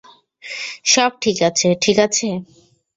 [0.85, 2.27] সব ঠিক আছে, ঠিক আছে।